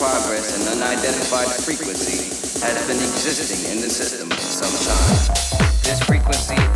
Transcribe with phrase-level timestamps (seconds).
[0.00, 2.32] progress and unidentified frequency
[2.64, 5.68] has been existing in the system for some time.
[5.84, 6.69] This frequency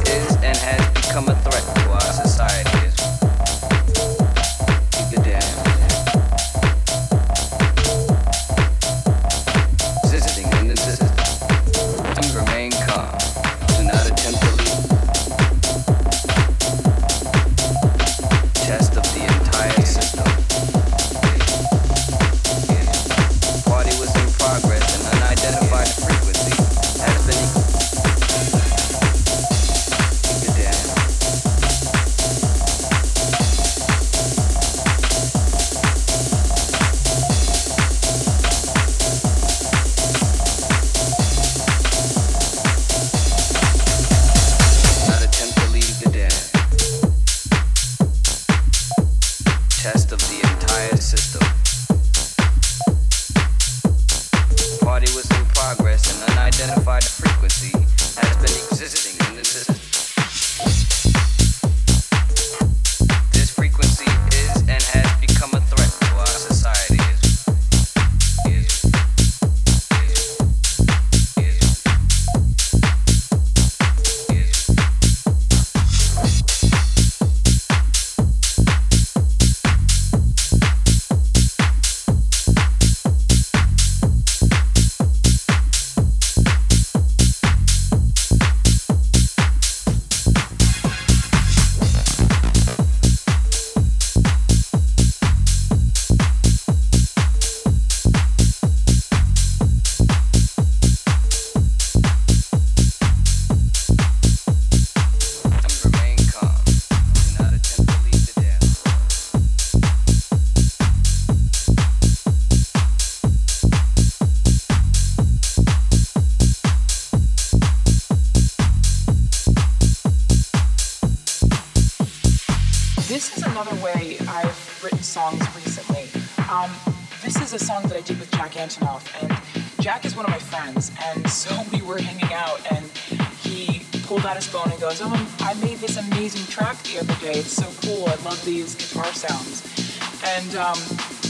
[140.64, 140.80] um,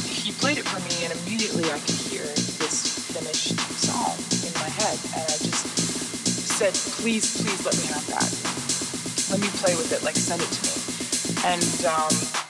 [0.06, 4.14] he played it for me, and immediately I could hear this finished song
[4.46, 5.66] in my head, and I just
[6.54, 6.72] said,
[7.02, 8.30] "Please, please let me have that.
[9.30, 10.04] Let me play with it.
[10.04, 10.74] Like send it to me."
[11.50, 12.43] And um,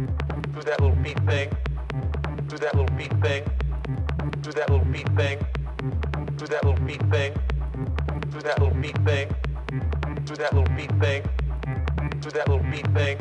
[0.00, 1.50] Do that little beat thing.
[2.48, 3.44] Do that little beat thing.
[4.40, 5.38] Do that little beat thing.
[6.36, 7.34] Do that little beat thing.
[8.30, 9.28] Do that little beat thing.
[10.24, 11.22] Do that little beat thing.
[12.20, 13.18] Do that little beat thing.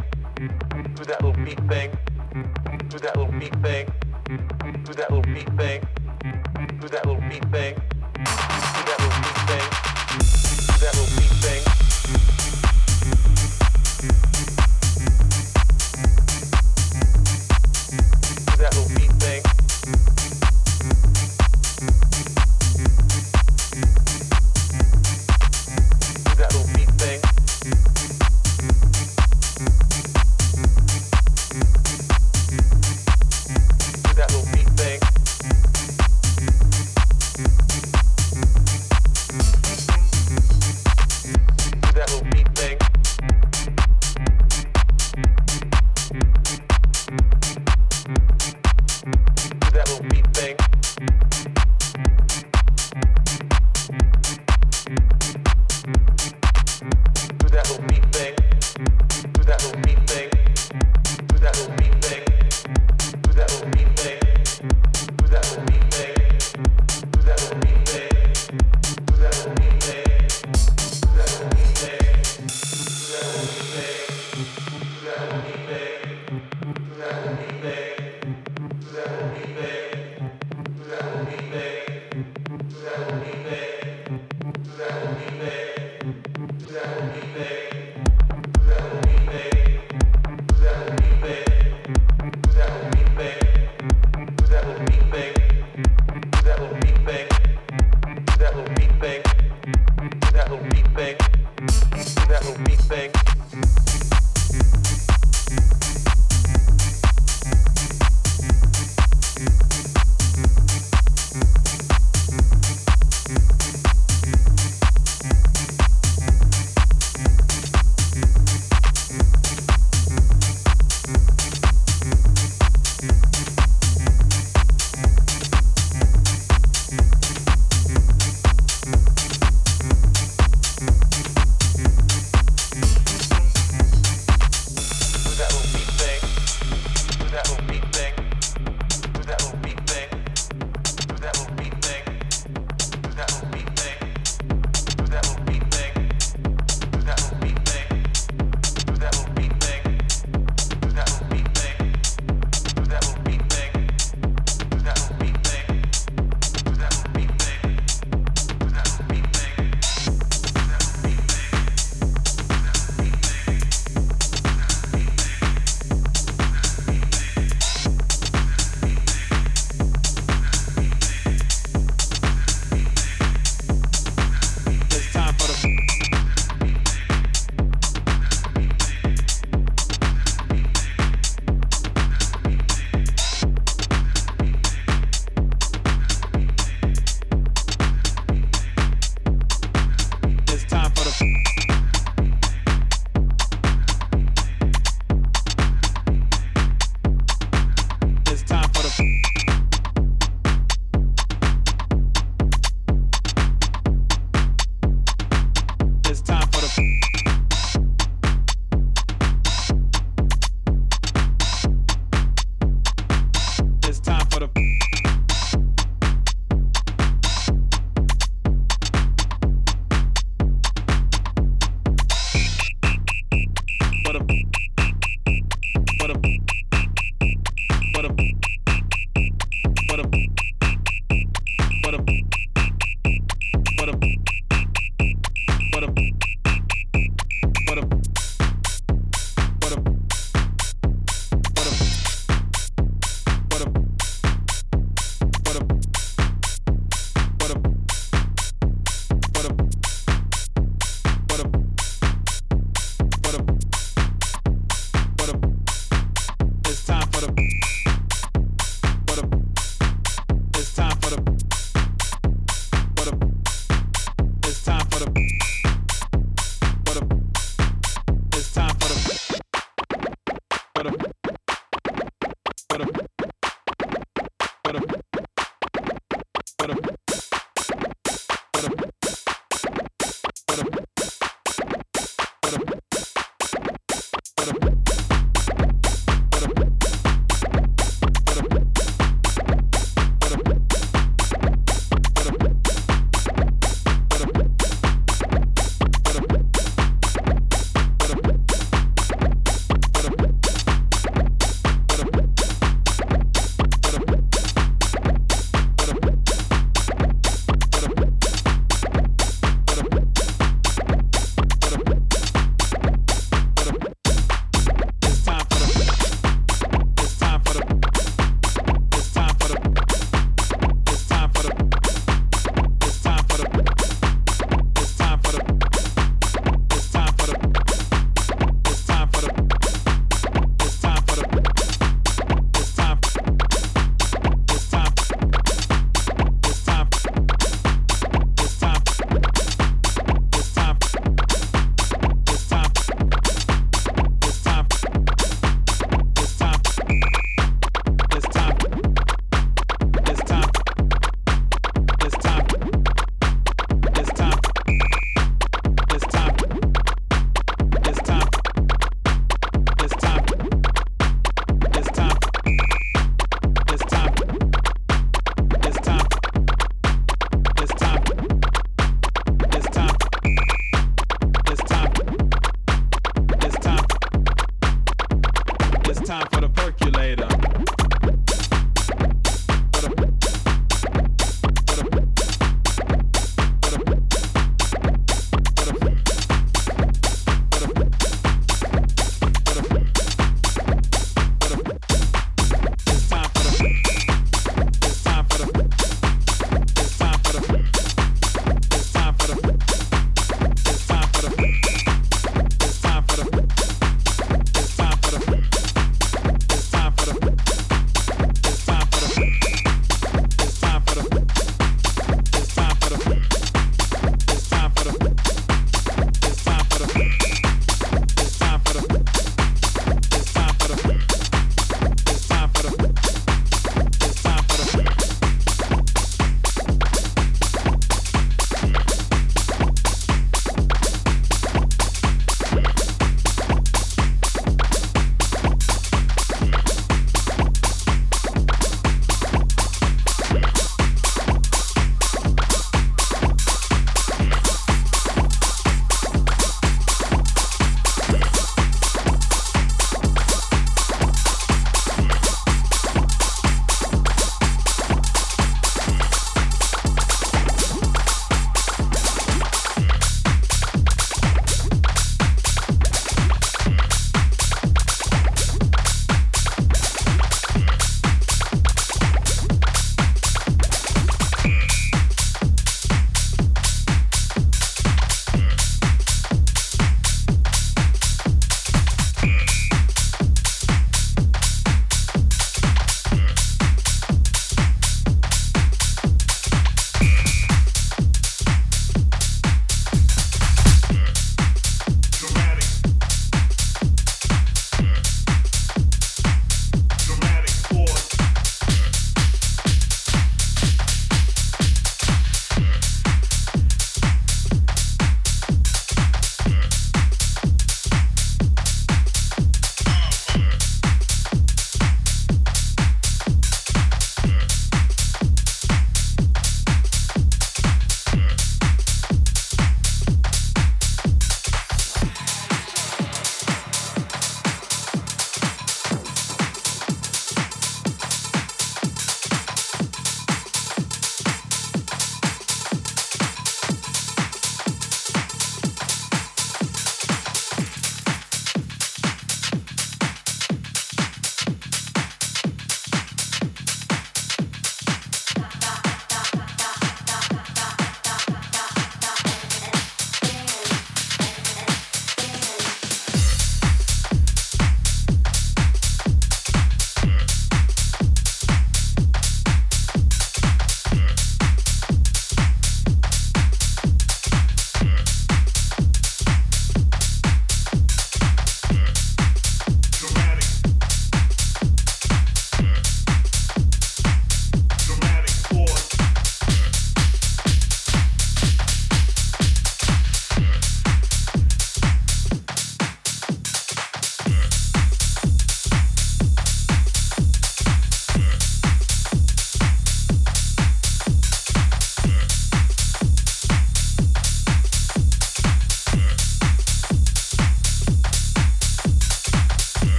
[0.97, 1.91] Do that little beat thing.
[2.87, 3.85] Do that little beat thing.
[4.79, 5.81] Do that little beat thing.
[6.79, 7.75] Do that little beat thing.
[8.79, 9.65] Do that little beat thing.
[10.69, 11.28] Do that little beat.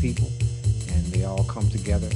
[0.00, 0.30] People,
[0.92, 2.08] and they all come together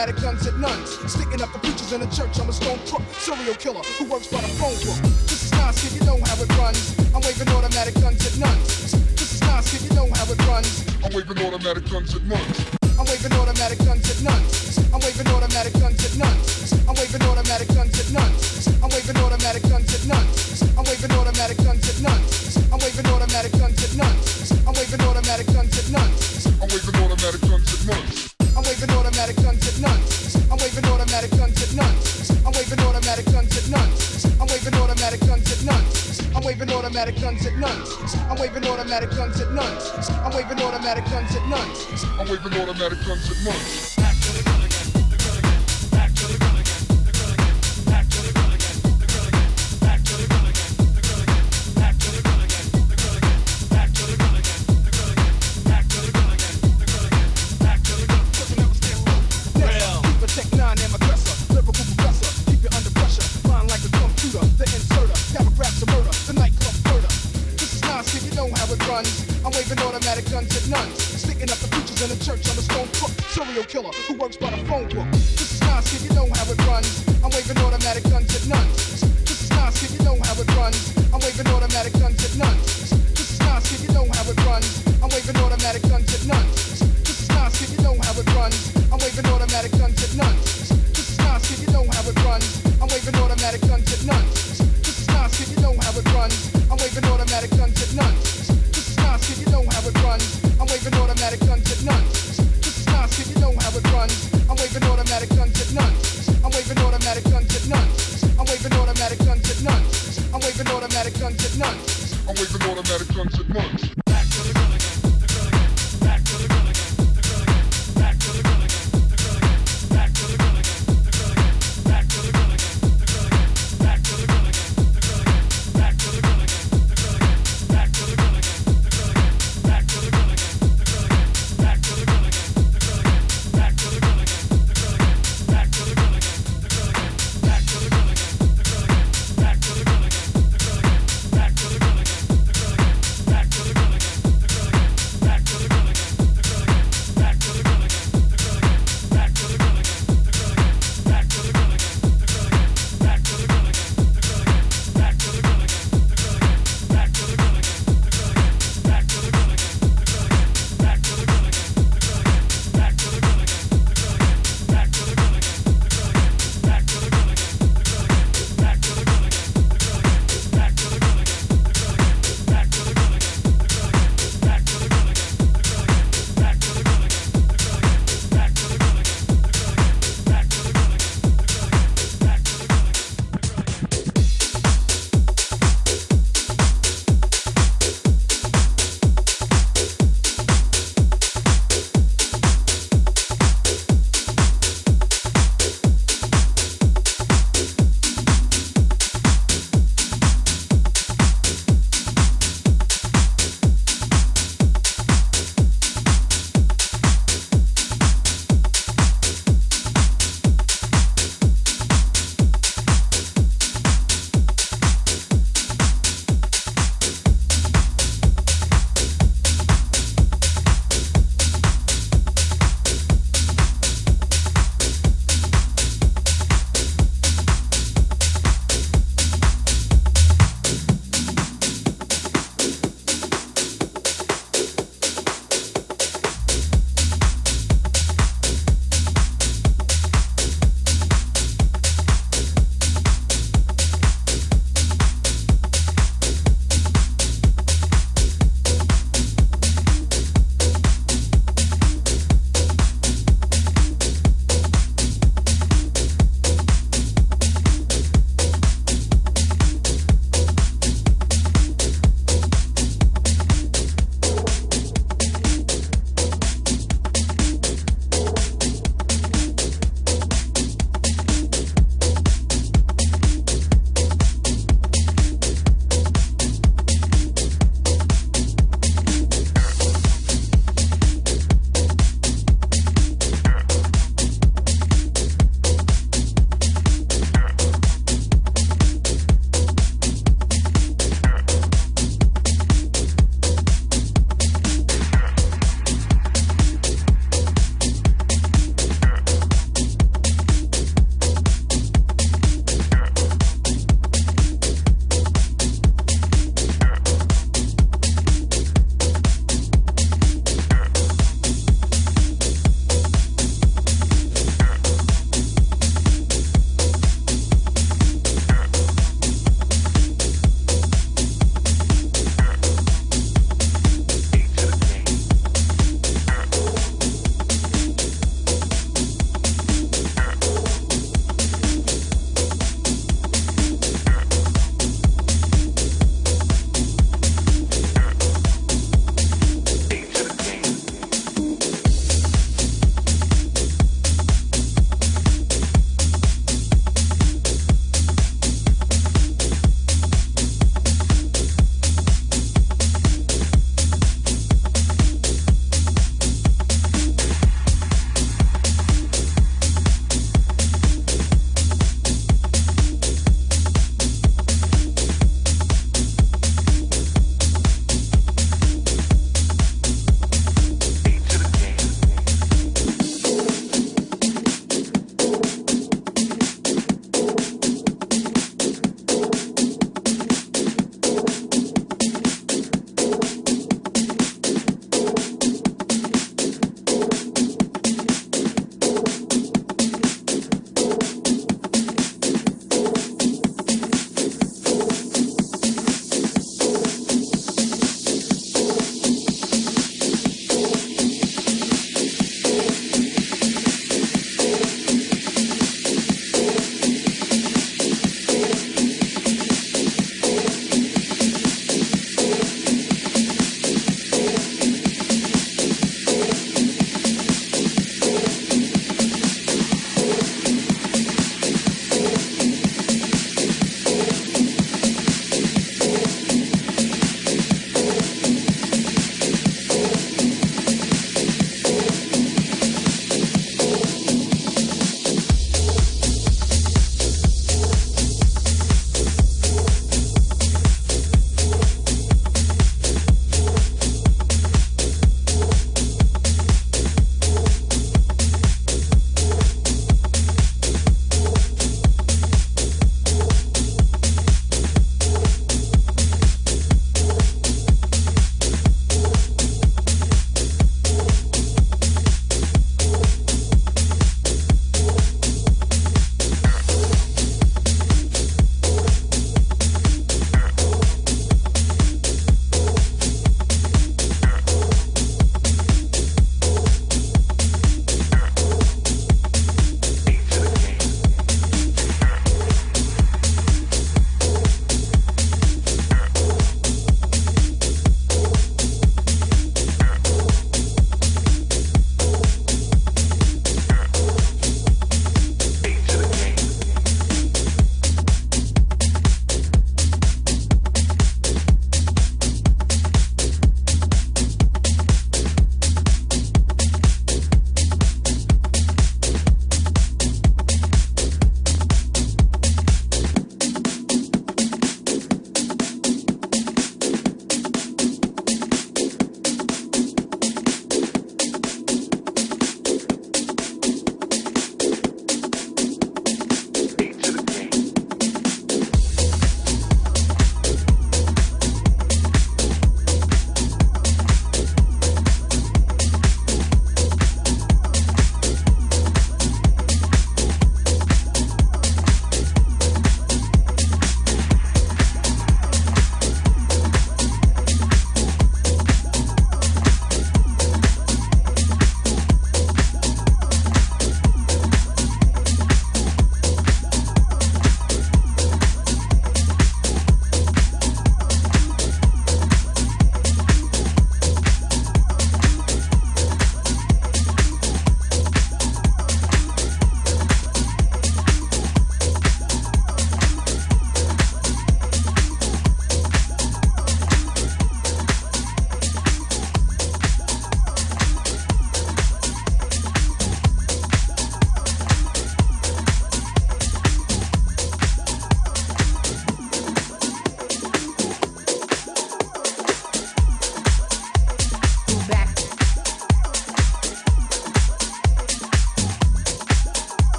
[0.00, 1.12] automatic guns at nuns.
[1.12, 4.28] Sticking up the preachers in the church, I'm a stone crook, serial killer who works
[4.28, 4.96] by the phone book.
[5.28, 6.98] This is nice, kid, you know how it runs.
[7.14, 8.92] I'm waving automatic guns at nuns.
[8.92, 10.86] This is nice, you know how it runs.
[11.04, 12.69] I'm waving automatic guns at nuns.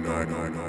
[0.00, 0.67] no, no, no, no.